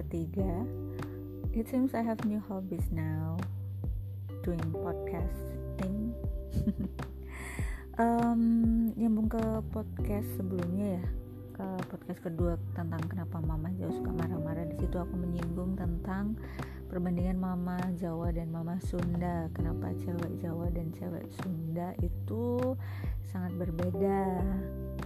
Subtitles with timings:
[0.00, 0.64] ketiga
[1.52, 3.36] it seems I have new hobbies now
[4.42, 6.16] doing podcasting.
[8.00, 9.44] Um, nyambung ke
[9.76, 11.04] podcast sebelumnya ya
[11.52, 14.64] ke podcast kedua tentang kenapa mama jauh suka marah-marah.
[14.72, 16.32] Di situ aku menyinggung tentang
[16.88, 19.52] perbandingan mama Jawa dan mama Sunda.
[19.52, 22.72] Kenapa cewek Jawa dan cewek Sunda itu
[23.28, 24.48] sangat berbeda?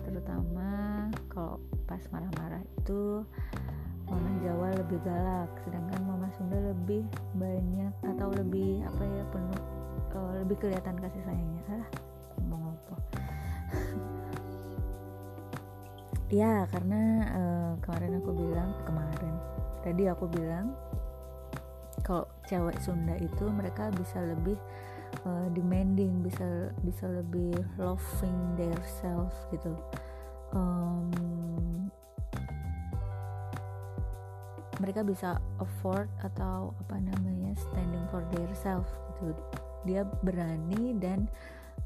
[0.07, 1.59] Terutama kalau
[1.91, 3.27] pas marah-marah itu
[4.09, 7.05] mama Jawa lebih galak sedangkan mama Sunda lebih
[7.37, 9.63] banyak atau lebih apa ya penuh
[10.15, 11.63] uh, lebih kelihatan kasih sayangnya.
[11.71, 11.87] Ah
[12.41, 12.97] ngomong apa?
[16.33, 19.35] Ya karena uh, kemarin aku bilang kemarin
[19.87, 20.75] tadi aku bilang
[22.03, 24.59] kalau cewek Sunda itu mereka bisa lebih
[25.23, 29.79] uh, demanding bisa bisa lebih loving their self gitu.
[30.51, 31.13] Um,
[34.85, 38.85] mereka bisa afford atau apa namanya standing for their self
[39.17, 39.33] gitu.
[39.89, 41.25] Dia berani dan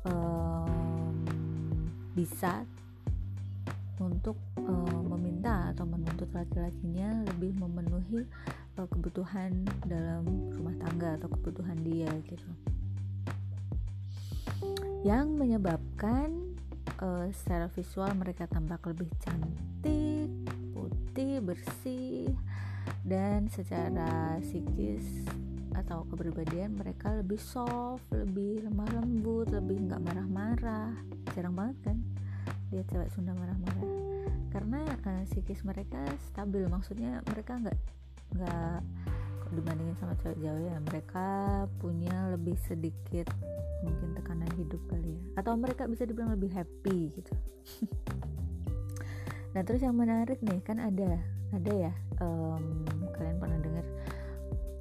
[0.03, 1.15] um,
[2.19, 2.67] bisa
[4.03, 4.35] untuk
[4.67, 8.27] uh, meminta atau menuntut laki-lakinya lebih memenuhi
[8.75, 10.27] uh, kebutuhan dalam
[10.59, 12.51] rumah tangga atau kebutuhan dia gitu.
[15.07, 16.35] Yang menyebabkan
[16.99, 20.31] uh, secara visual mereka tampak lebih cantik
[20.75, 22.35] putih bersih
[23.09, 25.25] dan secara psikis
[25.73, 30.93] atau kepribadian mereka lebih soft, lebih lemah lembut, lebih nggak marah-marah.
[31.33, 31.97] Jarang banget kan
[32.69, 33.89] dia cewek Sunda marah-marah.
[34.53, 37.79] Karena uh, psikis mereka stabil, maksudnya mereka nggak
[38.37, 38.81] nggak
[39.57, 41.27] dibandingin sama cewek Jawa ya, mereka
[41.81, 43.33] punya lebih sedikit
[43.81, 47.33] mungkin tekanan hidup kali ya, atau mereka bisa dibilang lebih happy gitu.
[49.57, 51.17] nah terus yang menarik nih kan ada
[51.57, 52.85] ada ya um,
[53.19, 53.87] kalian pernah dengar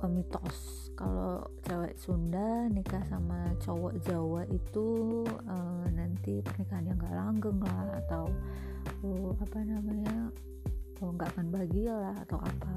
[0.05, 7.59] um, mitos kalau cewek Sunda nikah sama cowok Jawa itu uh, nanti pernikahannya nggak langgeng
[7.61, 8.25] lah atau
[9.05, 10.29] uh, apa namanya
[10.97, 12.73] nggak uh, akan bahagia lah atau apa.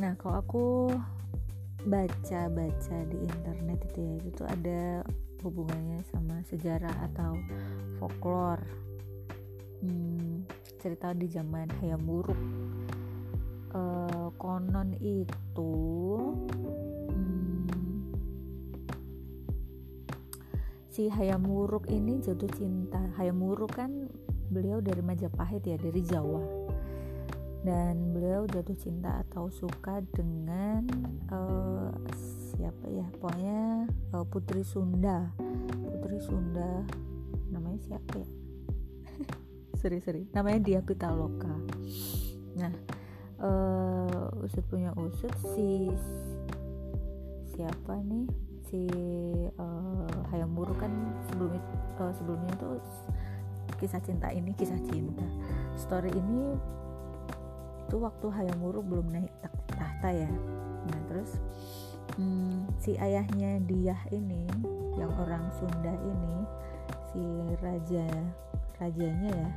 [0.00, 0.66] Nah kalau aku
[1.88, 4.82] baca-baca di internet itu ya itu ada
[5.40, 7.32] hubungannya sama sejarah atau
[7.96, 8.64] folklore.
[9.80, 10.44] Hmm,
[10.76, 12.36] cerita di zaman Hayam Wuruk
[13.74, 15.74] uh, konon itu
[17.10, 17.66] hmm,
[20.90, 23.00] si Hayam Wuruk ini jatuh cinta.
[23.18, 24.10] Hayam Wuruk kan
[24.50, 26.42] beliau dari Majapahit ya dari Jawa.
[27.60, 30.88] Dan beliau jatuh cinta atau suka dengan
[31.28, 31.92] uh,
[32.56, 33.04] siapa ya?
[33.20, 33.84] Pokoknya
[34.16, 35.28] uh, Putri Sunda.
[35.84, 36.80] Putri Sunda
[37.52, 38.28] namanya siapa ya?
[39.80, 41.52] Seri-seri namanya Dia Pitaloka
[42.58, 42.72] nah
[43.40, 45.90] uh, usut punya usut si
[47.56, 48.26] siapa nih?
[48.70, 48.86] Si
[49.58, 50.92] uh, Hayam Wuruk kan
[51.26, 51.62] sebelumnya
[51.98, 52.78] uh, sebelumnya tuh
[53.82, 55.26] kisah cinta ini kisah cinta.
[55.74, 56.54] Story ini
[57.88, 59.32] itu waktu Hayam Wuruk belum naik
[59.74, 60.30] tahta ya.
[60.86, 61.34] Nah terus
[62.14, 64.46] hmm, si ayahnya dia ini
[64.94, 66.36] yang orang Sunda ini
[67.10, 67.22] si
[67.58, 68.06] raja
[68.78, 69.50] rajanya ya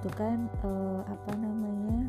[0.00, 2.08] itu kan uh, apa namanya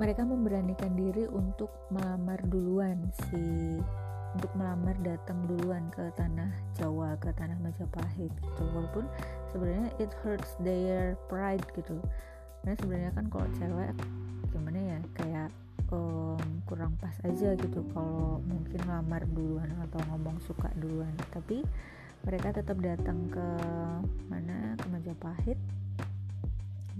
[0.00, 3.76] mereka memberanikan diri untuk melamar duluan si
[4.32, 8.62] untuk melamar datang duluan ke tanah Jawa ke tanah Majapahit gitu.
[8.72, 9.04] Walaupun
[9.52, 12.00] sebenarnya it hurts their pride gitu.
[12.64, 13.92] Karena sebenarnya kan kalau cewek
[14.48, 15.48] gimana ya kayak
[15.92, 21.12] um, kurang pas aja gitu kalau mungkin lamar duluan atau ngomong suka duluan.
[21.28, 21.60] Tapi
[22.24, 23.46] mereka tetap datang ke
[24.32, 24.78] mana?
[24.80, 25.60] Ke Majapahit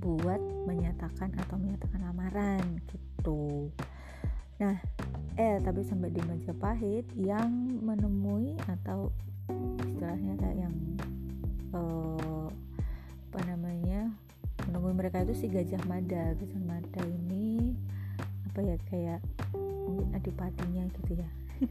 [0.00, 3.68] buat menyatakan atau menyatakan lamaran gitu.
[4.56, 4.80] Nah
[5.36, 7.52] eh tapi sampai di Majapahit yang
[7.84, 9.12] menemui atau
[9.84, 10.74] istilahnya kayak yang
[11.76, 12.48] uh,
[13.30, 14.10] apa namanya
[14.66, 16.32] menemui mereka itu si Gajah Mada.
[16.34, 17.76] Gajah Mada ini
[18.50, 19.20] apa ya kayak
[19.52, 21.30] mungkin adipatinya gitu ya.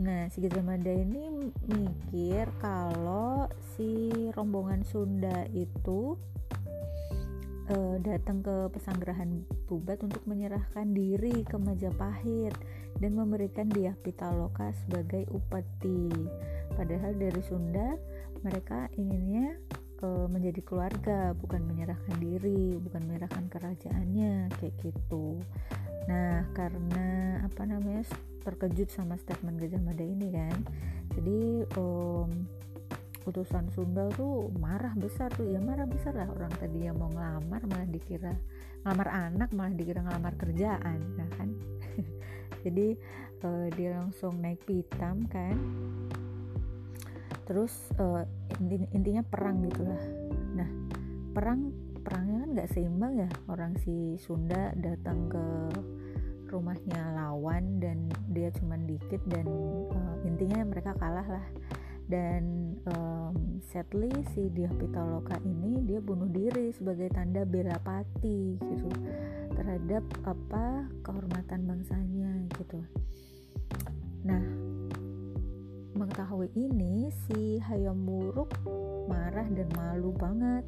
[0.00, 3.46] Nah, si Gajah Mada ini mikir kalau
[3.76, 6.16] si rombongan Sunda itu
[7.70, 12.54] uh, datang ke pesanggerahan Bubat untuk menyerahkan diri ke Majapahit
[12.98, 16.10] dan memberikan dia Pitaloka sebagai upeti.
[16.74, 17.94] Padahal dari Sunda
[18.42, 19.54] mereka inginnya
[20.02, 25.38] uh, menjadi keluarga, bukan menyerahkan diri, bukan menyerahkan kerajaannya kayak gitu.
[26.10, 28.02] Nah, karena apa namanya
[28.42, 30.58] terkejut sama statement Gajah Mada ini kan,
[31.14, 32.26] jadi um,
[33.24, 35.46] utusan Sunda tuh marah besar tuh.
[35.46, 36.28] Ya marah besar lah.
[36.30, 38.34] Orang tadi yang mau ngelamar malah dikira
[38.82, 41.48] ngelamar anak malah dikira ngelamar kerjaan ya kan?
[42.64, 42.86] Jadi
[43.46, 45.56] uh, dia langsung naik pitam kan.
[47.46, 48.22] Terus uh,
[48.62, 50.02] inti, intinya perang gitulah
[50.52, 50.68] nah
[51.32, 51.72] perang
[52.04, 53.30] perangnya kan nggak seimbang ya.
[53.46, 55.44] Orang si Sunda datang ke
[56.52, 59.48] rumahnya lawan dan dia cuman dikit dan
[59.88, 61.46] uh, intinya mereka kalah lah
[62.10, 68.90] dan um, sadly si Dia Pitaloka ini dia bunuh diri sebagai tanda bela pati gitu
[69.54, 72.80] terhadap apa kehormatan bangsanya gitu.
[74.26, 74.42] Nah
[75.92, 78.58] mengetahui ini si Hayam Buruk
[79.06, 80.64] marah dan malu banget.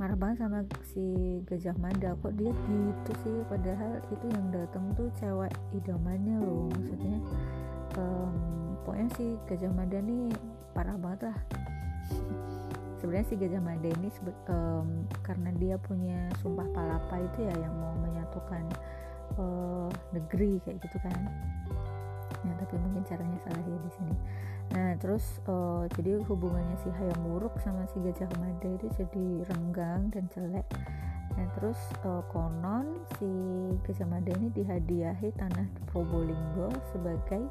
[0.00, 2.16] Marah banget sama si Gajah Mada.
[2.18, 3.38] Kok dia gitu sih?
[3.46, 6.66] Padahal itu yang datang tuh cewek idamannya loh.
[6.72, 7.18] Maksudnya
[8.00, 10.30] um, pokoknya si Gajah Mada nih
[10.74, 11.38] parah banget lah.
[12.98, 14.08] Sebenarnya si Gajah Mada ini
[14.46, 14.88] um,
[15.26, 18.64] karena dia punya sumpah palapa itu ya yang mau menyatukan
[19.38, 21.18] uh, negeri kayak gitu kan.
[22.42, 24.14] Ya tapi mungkin caranya salah ya di sini.
[24.72, 30.10] Nah terus uh, jadi hubungannya si Hayam Wuruk sama si Gajah Mada itu jadi renggang
[30.14, 30.66] dan jelek.
[31.34, 33.30] Nah terus uh, konon si
[33.82, 37.46] Gajah Mada ini dihadiahi tanah Probolinggo sebagai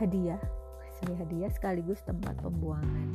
[0.00, 0.40] hadiah
[0.98, 3.08] sebagai hadiah sekaligus tempat pembuangan.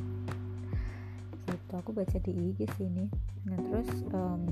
[1.49, 3.05] Gitu aku baca di IG sini.
[3.47, 4.43] Nah terus um,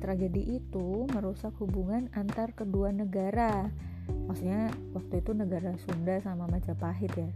[0.00, 3.68] tragedi itu merusak hubungan antar kedua negara.
[4.10, 7.30] Maksudnya waktu itu negara Sunda sama Majapahit ya.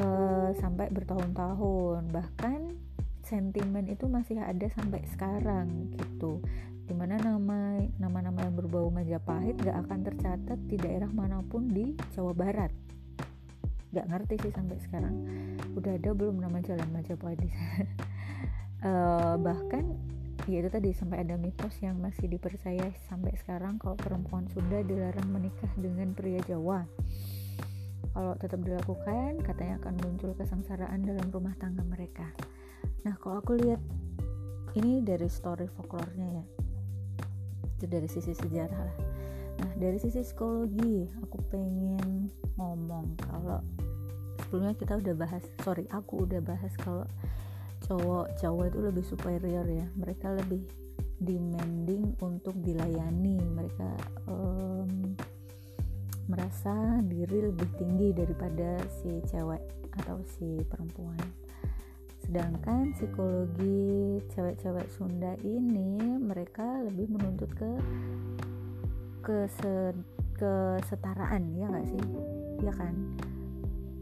[0.00, 0.06] E,
[0.60, 2.08] sampai bertahun-tahun.
[2.12, 2.60] Bahkan
[3.24, 6.40] sentimen itu masih ada sampai sekarang gitu.
[6.84, 11.96] Di mana nama nama-nama yang berbau Majapahit gak akan tercatat di daerah mana pun di
[12.12, 12.72] Jawa Barat
[13.90, 15.14] gak ngerti sih sampai sekarang.
[15.74, 17.86] Udah ada belum nama jalan Majapahit di sana?
[18.80, 19.98] Uh, bahkan
[20.46, 25.28] ya itu tadi sampai ada mitos yang masih dipercaya sampai sekarang kalau perempuan Sunda dilarang
[25.30, 26.86] menikah dengan pria Jawa.
[28.10, 32.26] Kalau tetap dilakukan katanya akan muncul kesengsaraan dalam rumah tangga mereka.
[33.06, 33.78] Nah kalau aku lihat
[34.74, 36.44] ini dari story folklore-nya ya.
[37.78, 39.09] Itu dari sisi sejarah lah
[39.60, 43.60] nah dari sisi psikologi aku pengen ngomong kalau
[44.40, 47.04] sebelumnya kita udah bahas sorry aku udah bahas kalau
[47.90, 49.86] cowok cowok itu lebih superior ya.
[49.98, 50.62] Mereka lebih
[51.18, 53.42] demanding untuk dilayani.
[53.42, 53.90] Mereka
[54.30, 55.18] um,
[56.30, 59.62] merasa diri lebih tinggi daripada si cewek
[59.98, 61.18] atau si perempuan.
[62.22, 67.70] Sedangkan psikologi cewek-cewek Sunda ini mereka lebih menuntut ke
[69.22, 69.94] kese,
[70.36, 72.04] kesetaraan ya nggak sih?
[72.64, 72.94] Ya kan?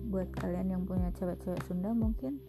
[0.09, 2.41] Buat kalian yang punya cewek-cewek Sunda mungkin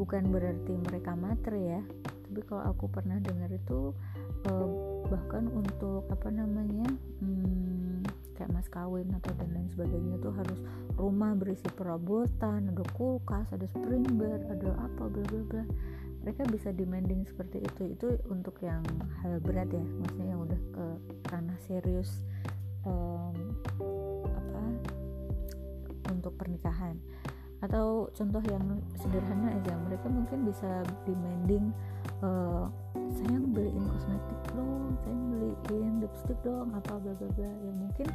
[0.00, 1.82] bukan berarti mereka matre ya.
[2.26, 3.94] Tapi kalau aku pernah dengar itu
[4.50, 4.68] uh,
[5.06, 6.86] bahkan untuk apa namanya
[7.22, 8.02] hmm,
[8.34, 10.58] kayak mas kawin atau dan lain sebagainya itu harus
[10.98, 15.64] rumah berisi perabotan ada kulkas ada spring bed ada apa bla bla bla
[16.26, 18.82] mereka bisa demanding seperti itu itu untuk yang
[19.22, 20.84] hal berat ya maksudnya yang udah ke
[21.30, 22.26] ranah serius
[22.82, 23.54] um,
[24.26, 24.62] apa
[26.10, 26.98] untuk pernikahan.
[27.62, 31.70] Atau contoh yang sederhana aja mereka mungkin bisa demanding
[32.22, 32.68] uh,
[33.16, 35.24] sayang beliin kosmetik dong sayang
[35.66, 37.50] beliin lipstick dong apa bla bla bla.
[37.50, 38.08] Ya mungkin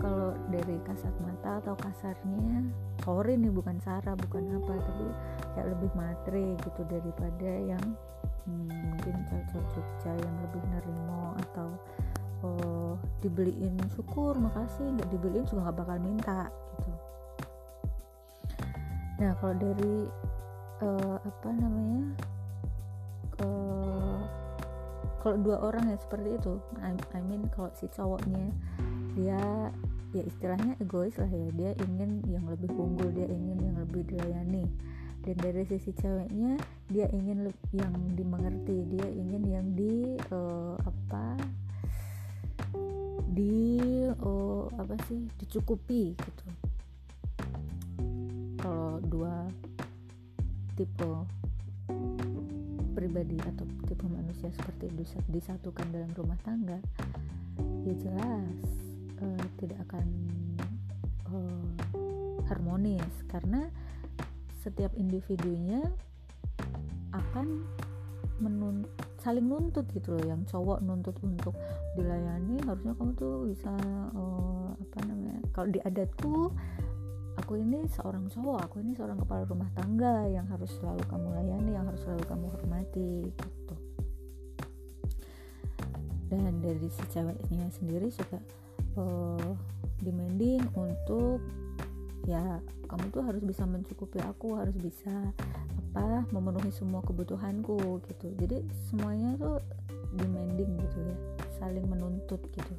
[0.00, 2.64] kalau dari kasat mata atau kasarnya
[3.04, 5.06] sorry nih bukan Sarah bukan apa tapi
[5.52, 7.84] kayak lebih matre gitu daripada yang
[8.48, 11.68] hmm, mungkin cowok Jogja yang lebih nerimo atau
[12.48, 16.92] uh, dibeliin syukur makasih nggak dibeliin juga nggak bakal minta gitu.
[19.20, 19.96] Nah kalau dari
[20.80, 22.16] uh, apa namanya
[23.44, 24.20] uh,
[25.20, 26.56] kalau dua orang ya seperti itu.
[26.80, 28.52] I, I mean kalau si cowoknya
[29.18, 29.40] dia
[30.16, 31.48] ya istilahnya egois lah ya.
[31.52, 34.64] Dia ingin yang lebih unggul dia ingin yang lebih dilayani.
[35.20, 36.56] Dan dari sisi ceweknya
[36.88, 38.88] dia ingin yang dimengerti.
[38.96, 41.36] Dia ingin yang di uh, apa
[43.30, 46.46] di uh, apa sih dicukupi gitu.
[48.60, 49.48] Kalau dua
[50.80, 51.39] tipe
[53.10, 54.86] pribadi atau tipe manusia seperti
[55.34, 56.78] disatukan dalam rumah tangga
[57.82, 58.62] ya jelas
[59.18, 60.06] uh, tidak akan
[61.26, 61.66] uh,
[62.46, 63.10] harmonis.
[63.26, 63.66] Karena
[64.62, 65.82] setiap individunya
[67.10, 67.66] akan
[68.38, 68.86] menun
[69.18, 70.22] saling nuntut gitu loh.
[70.22, 71.58] Yang cowok nuntut untuk
[71.98, 73.74] dilayani harusnya kamu tuh bisa
[74.14, 76.54] uh, apa namanya kalau di adatku
[77.38, 81.70] aku ini seorang cowok aku ini seorang kepala rumah tangga yang harus selalu kamu layani
[81.74, 83.76] yang harus selalu kamu hormati gitu.
[86.30, 88.38] Dan dari si ceweknya sendiri juga
[88.98, 89.52] uh,
[90.02, 91.42] demanding untuk
[92.28, 95.34] ya kamu tuh harus bisa mencukupi aku harus bisa
[95.90, 98.26] apa memenuhi semua kebutuhanku gitu.
[98.38, 99.58] Jadi semuanya tuh
[100.14, 101.16] demanding gitu ya
[101.58, 102.74] saling menuntut gitu.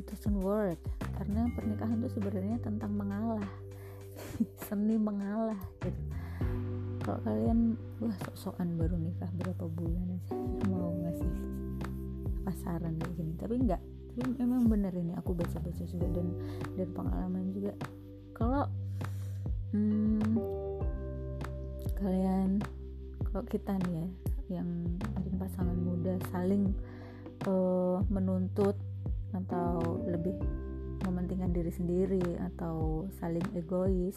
[0.00, 0.80] It doesn't work
[1.22, 3.46] karena pernikahan tuh sebenarnya tentang mengalah
[4.66, 6.02] seni mengalah gitu.
[6.98, 10.34] Kalau kalian wah sok-sokan baru nikah berapa bulan aja
[10.66, 11.30] mau ngasih
[12.42, 13.32] pasaran kayak gini.
[13.38, 13.78] Tapi enggak
[14.12, 16.26] tapi memang benar ini aku baca-baca juga dan
[16.74, 17.72] dan pengalaman juga.
[18.34, 18.66] Kalau
[19.78, 20.34] hmm,
[22.02, 22.58] kalian
[23.30, 24.06] kalau kita nih ya
[24.58, 24.68] yang
[25.14, 26.74] mungkin pasangan muda saling
[27.46, 28.74] uh, menuntut
[29.30, 30.34] atau lebih
[31.42, 34.14] mementingkan diri sendiri atau saling egois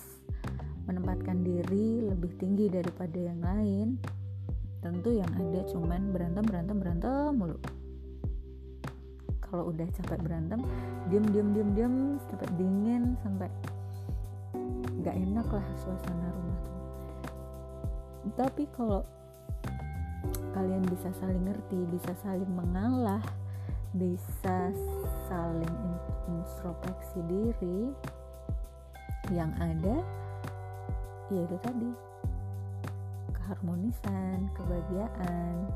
[0.86, 3.98] menempatkan diri lebih tinggi daripada yang lain
[4.86, 7.58] tentu yang ada cuman berantem berantem berantem mulu.
[9.41, 10.62] Kalau udah capek berantem
[11.10, 11.96] diem diem diem diem
[12.29, 13.50] sampai dingin sampai
[15.01, 16.62] nggak enak lah suasana rumah
[18.34, 19.05] tapi kalau
[20.58, 23.22] kalian bisa saling ngerti bisa saling mengalah
[23.94, 24.74] bisa
[25.29, 25.94] saling
[26.29, 27.89] introspeksi diri
[29.34, 30.01] yang ada
[31.34, 31.91] ya itu tadi.
[33.34, 35.70] Keharmonisan kebahagiaan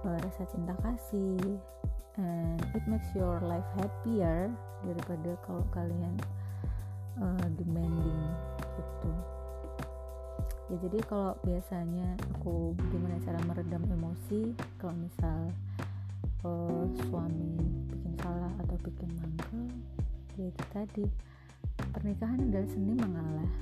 [0.00, 1.60] rasa cinta kasih
[2.16, 4.48] and it makes your life happier
[4.80, 6.16] daripada kalau kalian
[7.20, 8.24] uh, demanding
[8.80, 9.12] gitu
[10.70, 15.50] ya jadi kalau biasanya aku gimana cara meredam emosi kalau misal
[16.44, 17.56] uh, suami
[17.88, 19.68] bikin salah atau bikin mangkel
[20.38, 21.04] ya itu tadi.
[21.90, 23.52] Pernikahan adalah seni mengalah.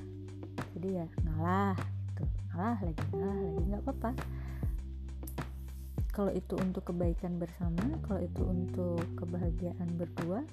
[0.75, 2.23] Jadi ya ngalah gitu.
[2.53, 4.11] Ngalah lagi ngalah lagi nggak apa-apa.
[6.09, 10.43] Kalau itu untuk kebaikan bersama kalau itu untuk kebahagiaan berdua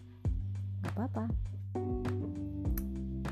[0.83, 1.25] nggak apa-apa.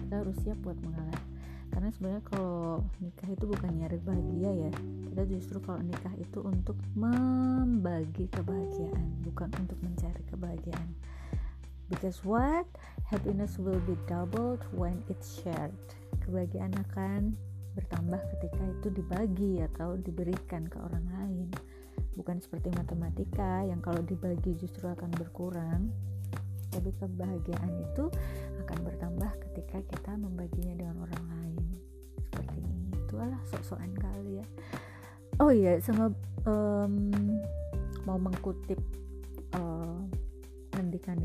[0.02, 1.33] Kita harus siap buat mengalah
[1.74, 4.72] karena sebenarnya kalau nikah itu bukan nyari bahagia ya.
[5.10, 10.94] Kita justru kalau nikah itu untuk membagi kebahagiaan bukan untuk mencari kebahagiaan.
[11.90, 12.64] Because what?
[13.10, 15.74] Happiness will be doubled when it's shared.
[16.22, 17.34] Kebahagiaan akan
[17.74, 21.48] bertambah ketika itu dibagi atau diberikan ke orang lain.
[22.14, 25.90] Bukan seperti matematika yang kalau dibagi justru akan berkurang
[26.74, 28.10] tapi kebahagiaan itu
[28.66, 31.64] akan bertambah ketika kita membaginya dengan orang lain.
[32.18, 32.60] Seperti
[32.98, 34.46] itu lah sok-sokan kali ya.
[35.38, 36.10] Oh iya sama
[36.46, 37.14] um,
[38.02, 38.78] mau mengkutip
[39.54, 40.02] uh,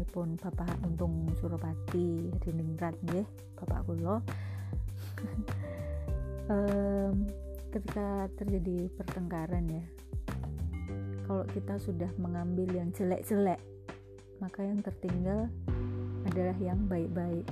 [0.09, 3.25] pun Bapak Untung Suropati Riningrat ya
[3.57, 4.21] Bapak Kulo.
[6.49, 7.29] Um,
[7.69, 9.85] ketika terjadi pertengkaran ya
[11.29, 13.61] kalau kita sudah mengambil yang jelek-jelek
[14.39, 15.51] maka yang tertinggal
[16.27, 17.47] adalah yang baik-baik.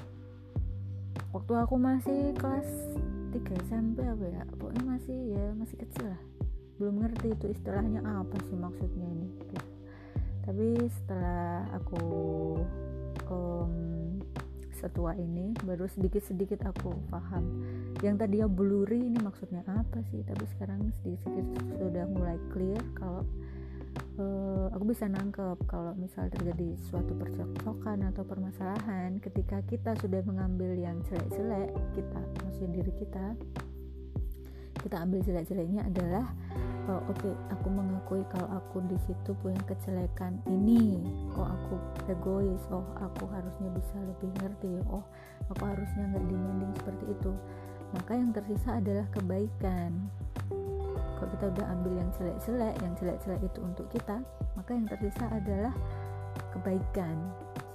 [1.36, 2.67] Waktu aku masih kelas
[3.36, 6.22] 3 SMP apa ya pokoknya masih ya masih kecil lah.
[6.79, 9.29] Belum ngerti itu istilahnya apa sih maksudnya ini.
[10.48, 12.03] Tapi setelah aku
[13.27, 13.74] um,
[14.72, 17.44] setua ini baru sedikit-sedikit aku paham
[18.06, 20.24] yang tadi ya blurry ini maksudnya apa sih.
[20.24, 23.27] Tapi sekarang sedikit-sedikit sudah mulai clear kalau
[24.19, 30.74] uh, aku bisa nangkep kalau misal terjadi suatu percekcokan atau permasalahan ketika kita sudah mengambil
[30.77, 33.25] yang jelek-jelek kita maksudnya diri kita
[34.77, 36.25] kita ambil jelek-jeleknya adalah
[36.91, 41.01] oh, oke okay, aku mengakui kalau aku di situ punya kejelekan ini
[41.33, 41.75] oh aku
[42.12, 45.03] egois oh aku harusnya bisa lebih ngerti oh
[45.51, 47.31] aku harusnya nggak demanding seperti itu.
[47.95, 49.91] Maka yang tersisa adalah kebaikan
[51.17, 54.21] kalau kita udah ambil yang jelek-jelek yang jelek-jelek itu untuk kita
[54.53, 55.74] maka yang tersisa adalah
[56.53, 57.17] kebaikan.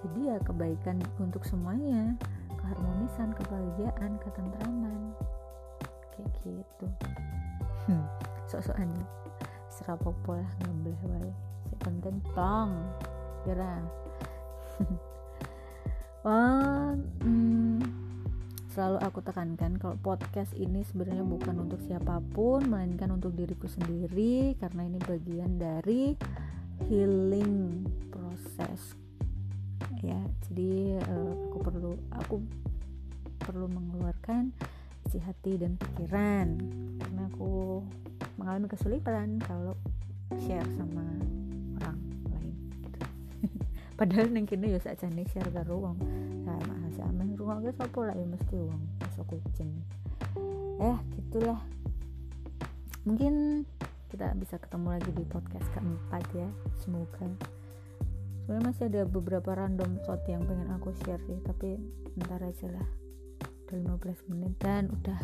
[0.03, 2.19] Jadi ya kebaikan untuk semuanya.
[2.59, 5.15] Keharmonisan kebahagiaan ketentraman.
[6.15, 6.87] Kayak gitu.
[7.87, 8.05] Hmm,
[8.51, 8.91] sok-sokan
[9.71, 11.31] serapopo lah ngambil wae.
[11.83, 12.75] Penting tong.
[13.47, 13.79] Kira.
[16.27, 16.95] Wah,
[17.27, 17.72] hmm,
[18.73, 24.57] selalu aku tekankan kalau podcast ini sebenarnya bukan untuk siapa pun melainkan untuk diriku sendiri
[24.57, 26.17] karena ini bagian dari
[26.89, 28.97] healing proses
[30.01, 30.17] ya
[30.49, 32.37] jadi uh, aku perlu aku
[33.45, 34.57] perlu mengeluarkan
[35.05, 36.57] isi hati dan pikiran
[36.97, 37.85] karena aku
[38.41, 39.77] mengalami kesulitan kalau
[40.49, 41.05] share sama
[41.77, 42.01] orang
[42.33, 42.57] lain
[42.89, 42.99] gitu.
[44.01, 46.01] padahal neng kini ya saja nih share ke ruang
[46.49, 49.71] sama sama ngrungokke sapa lah ya mesti wong iso kucing
[50.79, 51.61] eh gitulah.
[53.03, 53.67] Mungkin
[54.15, 56.49] kita bisa ketemu lagi di podcast keempat ya
[56.83, 57.27] semoga.
[58.43, 61.79] Sebenarnya masih ada beberapa random shot yang pengen aku share sih tapi
[62.19, 62.89] ntar aja lah.
[63.71, 65.19] Udah 15 menit dan udah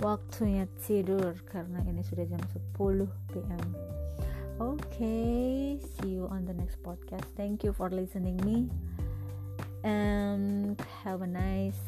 [0.00, 2.40] waktunya tidur karena ini sudah jam
[2.76, 3.64] 10 PM
[4.60, 7.24] okay see you on the next podcast.
[7.36, 8.68] Thank you for listening me
[9.84, 11.80] and have a nice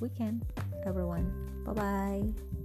[0.00, 0.44] weekend
[0.86, 1.32] everyone.
[1.64, 2.57] Bye bye